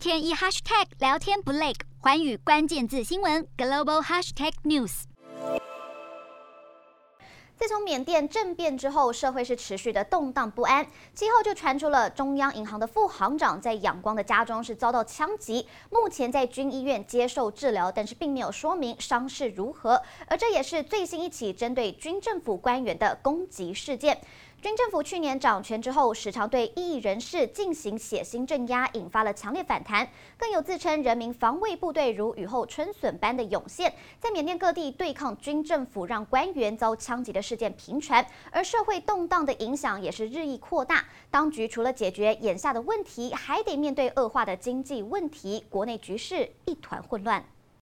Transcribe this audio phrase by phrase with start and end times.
[0.00, 5.02] 天一 hashtag 聊天不累，寰宇关键字新闻 global hashtag news。
[7.58, 10.86] 自从缅甸政变之后，社会是持续的动荡不安。
[11.12, 20.00] 其后就传出了中央银行的副行长在仰光的家中是遭到枪击，目前在军医院接受治疗，但是并没有说明伤势如何。
[20.28, 24.18] 而这也是最新一起针对军政府官员的攻击事件。
[24.62, 30.06] 军政府去年掌权之后，时常对异议人士进行血腥镇压，引发了强烈反弹。
[30.36, 41.06] 更有自称人民防卫部队如雨后春笋般的涌现，在缅甸各地对抗军政府，让官员遭枪击的事件频传，而社会动荡的影响也是日益扩大。
[41.30, 47.42] 当局除了解决眼下的问题，还得面对恶化的经济问题，国内局势一团混乱。